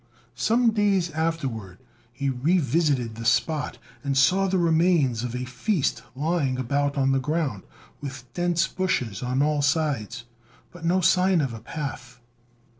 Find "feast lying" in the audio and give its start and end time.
5.45-6.57